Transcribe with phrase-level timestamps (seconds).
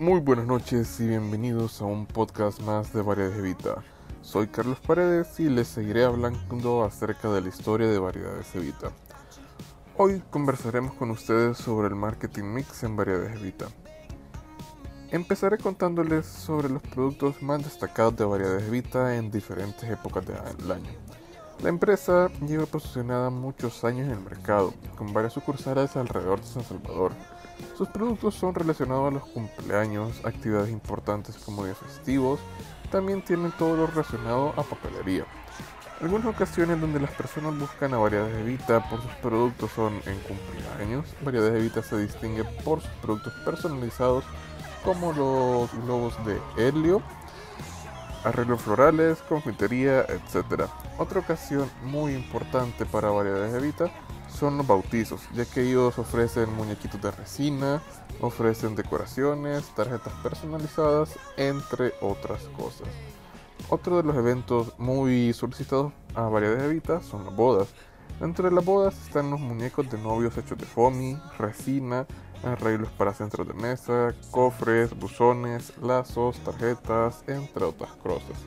[0.00, 3.82] Muy buenas noches y bienvenidos a un podcast más de Variedades Evita.
[4.22, 8.92] Soy Carlos Paredes y les seguiré hablando acerca de la historia de Variedades Evita.
[9.96, 13.66] Hoy conversaremos con ustedes sobre el marketing mix en Variedades Evita.
[15.10, 20.92] Empezaré contándoles sobre los productos más destacados de Variedades Evita en diferentes épocas del año.
[21.60, 26.62] La empresa lleva posicionada muchos años en el mercado, con varias sucursales alrededor de San
[26.62, 27.10] Salvador.
[27.76, 32.40] Sus productos son relacionados a los cumpleaños, actividades importantes como días festivos,
[32.90, 35.24] también tienen todo lo relacionado a papelería.
[36.00, 41.06] Algunas ocasiones donde las personas buscan a Variedades Evita por sus productos son en cumpleaños.
[41.22, 44.24] Variedades Evita se distingue por sus productos personalizados
[44.84, 47.02] como los globos de helio,
[48.22, 50.68] arreglos florales, confitería, etc.
[50.98, 53.90] Otra ocasión muy importante para Variedades Evita
[54.28, 57.82] son los bautizos, ya que ellos ofrecen muñequitos de resina,
[58.20, 62.88] ofrecen decoraciones, tarjetas personalizadas, entre otras cosas.
[63.68, 67.68] Otro de los eventos muy solicitados a Variedades Evita son las bodas.
[68.20, 72.06] Dentro de las bodas están los muñecos de novios hechos de foamy, resina,
[72.42, 78.38] arreglos para centros de mesa, cofres, buzones, lazos, tarjetas, entre otras cosas.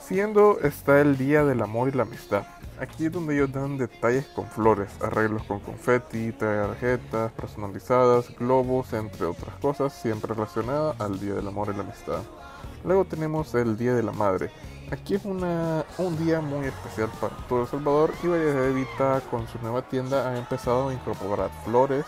[0.00, 2.44] Siendo está el Día del Amor y la Amistad.
[2.82, 9.26] Aquí es donde ellos dan detalles con flores, arreglos con confeti, tarjetas personalizadas, globos, entre
[9.26, 12.22] otras cosas, siempre relacionadas al Día del Amor y la Amistad.
[12.84, 14.50] Luego tenemos el Día de la Madre.
[14.90, 19.46] Aquí es una, un día muy especial para todo El Salvador y Variedad Evita con
[19.46, 22.04] su nueva tienda ha empezado a incorporar flores,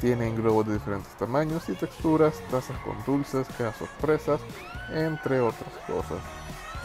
[0.00, 4.40] tienen globos de diferentes tamaños y texturas, tazas con dulces, cajas sorpresas,
[4.92, 6.18] entre otras cosas.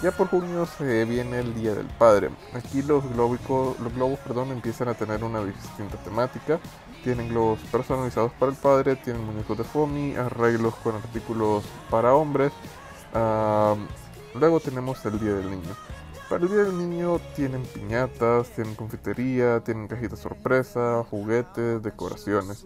[0.03, 2.29] Ya por junio se viene el Día del Padre.
[2.53, 6.59] Aquí los, los globos perdón, empiezan a tener una distinta temática.
[7.05, 12.51] Tienen globos personalizados para el padre, tienen muñecos de foamy, arreglos con artículos para hombres.
[14.35, 15.73] luego tenemos el Día del Niño.
[16.29, 22.65] Para el Día del Niño tienen piñatas, tienen confitería, tienen cajitas sorpresa, juguetes, decoraciones.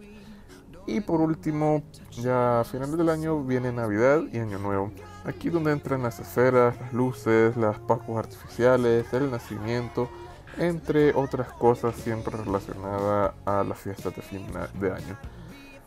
[0.88, 4.92] Y por último, ya a finales del año viene Navidad y Año Nuevo.
[5.26, 10.10] Aquí donde entran las esferas, las luces, las pascuas artificiales, el nacimiento,
[10.58, 14.48] entre otras cosas siempre relacionadas a las fiestas de fin
[14.80, 15.18] de año.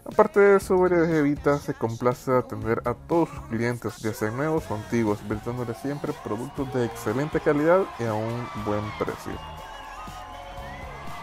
[0.04, 4.70] Aparte de eso, Variedades Evita se complace atender a todos sus clientes, ya sean nuevos
[4.70, 9.59] o antiguos, brindándoles siempre productos de excelente calidad y a un buen precio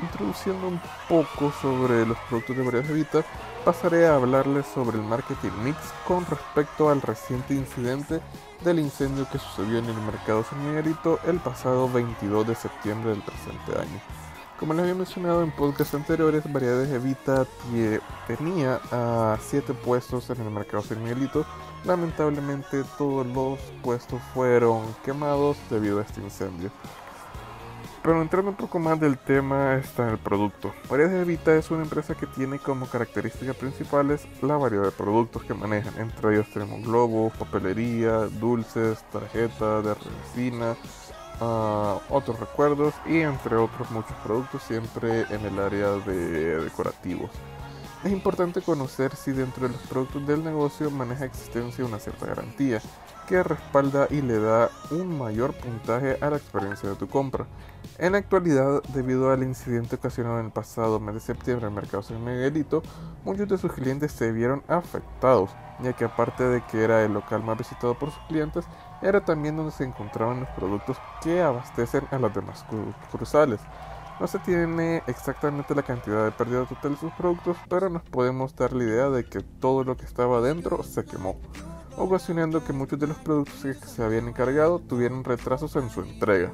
[0.02, 3.24] introduciendo un poco sobre los productos de Variedades Evita,
[3.66, 5.78] pasaré a hablarles sobre el marketing mix
[6.08, 8.22] con respecto al reciente incidente
[8.64, 13.22] del incendio que sucedió en el mercado San Miguelito el pasado 22 de septiembre del
[13.22, 14.02] presente año.
[14.60, 17.46] Como les había mencionado en podcasts anteriores, Variedades Evita
[18.26, 21.46] tenía a 7 puestos en el mercado San Miguelito.
[21.86, 26.72] Lamentablemente todos los puestos fueron quemados debido a este incendio.
[28.08, 30.74] Pero entrando un poco más del tema está el producto.
[30.90, 35.54] Variedades Evita es una empresa que tiene como características principales la variedad de productos que
[35.54, 35.94] manejan.
[36.00, 40.78] Entre ellos tenemos globos, papelería, dulces, tarjetas de resina,
[41.42, 47.30] uh, otros recuerdos y entre otros muchos productos siempre en el área de decorativos.
[48.04, 52.80] Es importante conocer si dentro de los productos del negocio maneja existencia una cierta garantía
[53.28, 57.48] que respalda y le da un mayor puntaje a la experiencia de tu compra.
[57.98, 61.82] En la actualidad, debido al incidente ocasionado en el pasado mes de septiembre en el
[61.82, 62.84] mercado San Miguelito,
[63.26, 65.50] muchos de sus clientes se vieron afectados,
[65.82, 68.66] ya que aparte de que era el local más visitado por sus clientes,
[69.02, 72.64] era también donde se encontraban los productos que abastecen a las demás
[73.12, 73.60] cruzales.
[74.20, 78.56] No se tiene exactamente la cantidad de pérdida total de sus productos, pero nos podemos
[78.56, 81.38] dar la idea de que todo lo que estaba dentro se quemó
[81.98, 86.54] ocasionando que muchos de los productos que se habían encargado tuvieran retrasos en su entrega.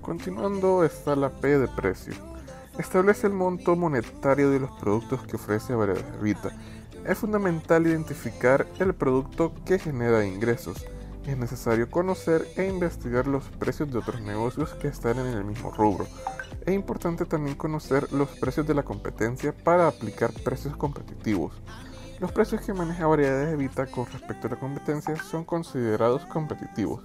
[0.00, 2.14] Continuando está la P de precio.
[2.78, 6.50] Establece el monto monetario de los productos que ofrece Variedades Evita.
[7.04, 10.84] Es fundamental identificar el producto que genera ingresos.
[11.26, 15.72] Es necesario conocer e investigar los precios de otros negocios que están en el mismo
[15.72, 16.06] rubro.
[16.64, 21.52] Es importante también conocer los precios de la competencia para aplicar precios competitivos.
[22.20, 27.02] Los precios que maneja Variedades Evita con respecto a la competencia son considerados competitivos.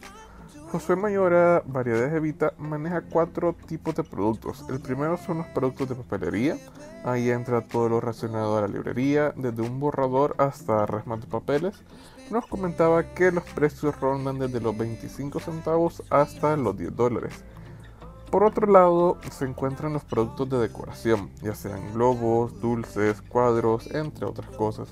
[0.71, 4.63] Josué Mayora, Variedades Evita, maneja cuatro tipos de productos.
[4.69, 6.57] El primero son los productos de papelería.
[7.03, 11.75] Ahí entra todo lo relacionado a la librería, desde un borrador hasta resmas de papeles.
[12.31, 17.43] Nos comentaba que los precios rondan desde los 25 centavos hasta los 10 dólares.
[18.29, 24.25] Por otro lado, se encuentran los productos de decoración, ya sean globos, dulces, cuadros, entre
[24.25, 24.87] otras cosas.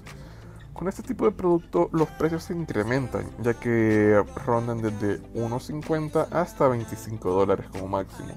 [0.74, 6.68] Con este tipo de producto los precios se incrementan, ya que rondan desde 1.50 hasta
[6.68, 8.36] 25 dólares como máximo.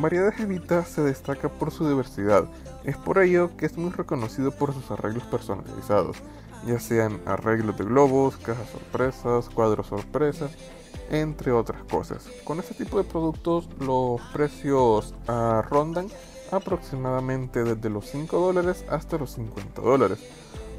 [0.00, 2.44] Variedades Evita se destaca por su diversidad,
[2.84, 6.16] es por ello que es muy reconocido por sus arreglos personalizados,
[6.66, 10.50] ya sean arreglos de globos, cajas sorpresas, cuadros sorpresas,
[11.10, 12.28] entre otras cosas.
[12.44, 15.14] Con este tipo de productos los precios
[15.68, 16.08] rondan
[16.52, 20.18] aproximadamente desde los 5 dólares hasta los 50 dólares.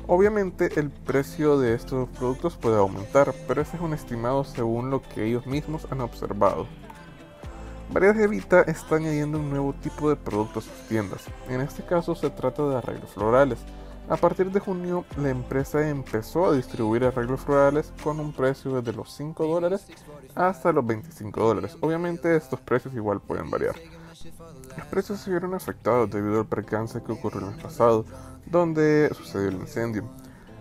[0.07, 5.01] Obviamente el precio de estos productos puede aumentar, pero ese es un estimado según lo
[5.01, 6.67] que ellos mismos han observado.
[7.91, 11.25] Variedades Evita está añadiendo un nuevo tipo de producto a sus tiendas.
[11.49, 13.59] En este caso se trata de arreglos florales.
[14.07, 18.95] A partir de junio, la empresa empezó a distribuir arreglos florales con un precio desde
[18.95, 19.85] los 5 dólares
[20.35, 21.77] hasta los 25 dólares.
[21.81, 23.75] Obviamente estos precios igual pueden variar.
[24.77, 28.05] Los precios se vieron afectados debido al percance que ocurrió el mes pasado,
[28.45, 30.05] donde sucedió el incendio.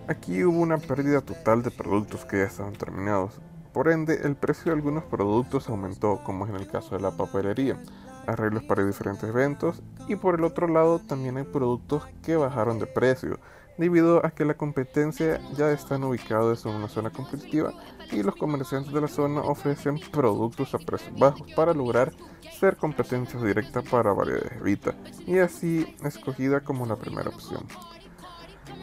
[0.09, 3.41] Aquí hubo una pérdida total de productos que ya estaban terminados.
[3.72, 7.12] Por ende, el precio de algunos productos aumentó, como es en el caso de la
[7.12, 7.81] papelería,
[8.26, 12.87] arreglos para diferentes eventos, y por el otro lado también hay productos que bajaron de
[12.87, 13.38] precio,
[13.78, 17.72] debido a que la competencia ya están ubicados en una zona competitiva
[18.12, 22.12] y los comerciantes de la zona ofrecen productos a precios bajos para lograr
[22.58, 24.94] ser competencia directa para variedades Evita
[25.26, 27.67] y así escogida como la primera opción.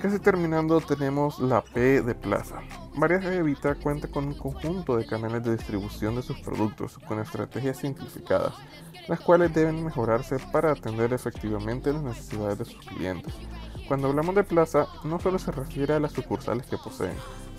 [0.01, 2.61] Casi terminando tenemos la P de Plaza.
[2.97, 7.77] Variedades Evita cuenta con un conjunto de canales de distribución de sus productos con estrategias
[7.77, 8.55] simplificadas,
[9.07, 13.35] las cuales deben mejorarse para atender efectivamente las necesidades de sus clientes.
[13.87, 17.13] Cuando hablamos de plaza, no solo se refiere a las sucursales que poseen,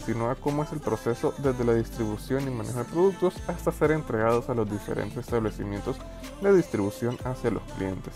[0.05, 3.93] sino a cómo es el proceso desde la distribución y manejo de productos hasta ser
[3.93, 5.99] entregados a los diferentes establecimientos
[6.43, 8.12] de distribución hacia los clientes.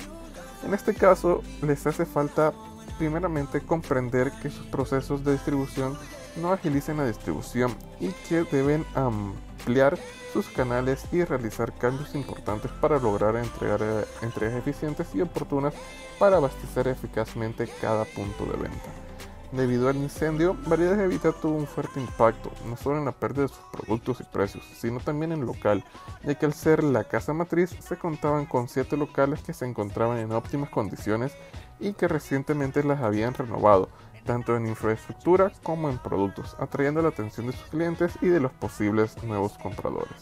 [0.64, 2.52] En este caso, les hace falta
[2.98, 5.96] primeramente comprender que sus procesos de distribución
[6.36, 9.98] no agilicen la distribución y que deben ampliar
[10.32, 15.74] sus canales y realizar cambios importantes para lograr entregar eh, entregas eficientes y oportunas
[16.18, 19.11] para abastecer eficazmente cada punto de venta.
[19.52, 23.42] Debido al incendio, Variedades de Habitat tuvo un fuerte impacto, no solo en la pérdida
[23.42, 25.84] de sus productos y precios, sino también en local,
[26.24, 30.16] ya que al ser la casa matriz se contaban con 7 locales que se encontraban
[30.16, 31.36] en óptimas condiciones
[31.78, 33.90] y que recientemente las habían renovado,
[34.24, 38.52] tanto en infraestructura como en productos, atrayendo la atención de sus clientes y de los
[38.52, 40.16] posibles nuevos compradores.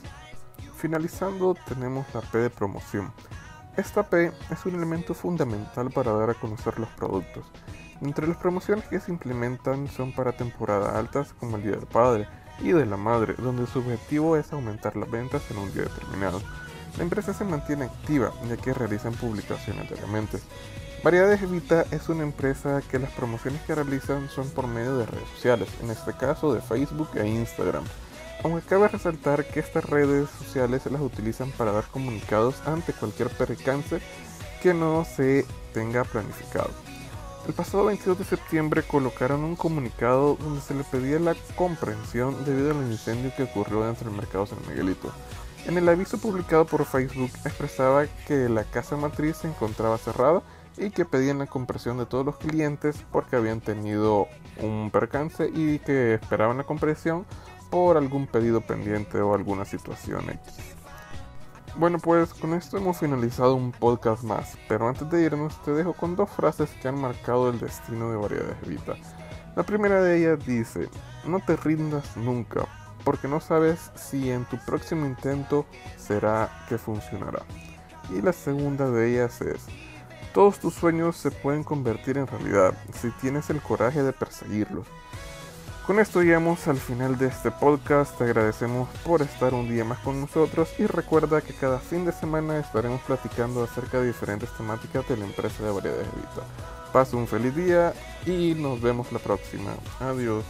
[0.75, 3.13] Finalizando tenemos la P de promoción.
[3.77, 7.45] Esta P es un elemento fundamental para dar a conocer los productos.
[8.03, 12.27] Entre las promociones que se implementan son para temporada altas como el Día del Padre
[12.61, 16.41] y de la Madre, donde su objetivo es aumentar las ventas en un día determinado.
[16.97, 20.39] La empresa se mantiene activa ya que realizan publicaciones diariamente.
[21.05, 25.29] Variedades Evita es una empresa que las promociones que realizan son por medio de redes
[25.35, 27.85] sociales, en este caso de Facebook e Instagram.
[28.43, 33.29] Aunque cabe resaltar que estas redes sociales se las utilizan para dar comunicados ante cualquier
[33.29, 34.01] percance
[34.63, 36.71] que no se tenga planificado.
[37.47, 42.71] El pasado 22 de septiembre colocaron un comunicado donde se le pedía la comprensión debido
[42.71, 45.11] al incendio que ocurrió dentro del mercado San Miguelito.
[45.67, 50.43] En el aviso publicado por Facebook expresaba que la casa matriz se encontraba cerrada
[50.77, 54.29] y que pedían la compresión de todos los clientes porque habían tenido
[54.63, 57.27] un percance y que esperaban la compresión
[57.71, 60.80] por algún pedido pendiente o alguna situación X.
[61.77, 65.93] Bueno, pues con esto hemos finalizado un podcast más, pero antes de irnos te dejo
[65.93, 68.97] con dos frases que han marcado el destino de Variedades Evita.
[69.57, 70.89] La primera de ellas dice,
[71.25, 72.67] no te rindas nunca,
[73.05, 75.65] porque no sabes si en tu próximo intento
[75.97, 77.43] será que funcionará.
[78.11, 79.65] Y la segunda de ellas es,
[80.35, 84.87] todos tus sueños se pueden convertir en realidad si tienes el coraje de perseguirlos.
[85.91, 89.99] Con esto llegamos al final de este podcast, te agradecemos por estar un día más
[89.99, 95.09] con nosotros y recuerda que cada fin de semana estaremos platicando acerca de diferentes temáticas
[95.09, 96.47] de la empresa de variedades Vita.
[96.93, 97.93] Pasa un feliz día
[98.25, 99.73] y nos vemos la próxima.
[99.99, 100.45] Adiós.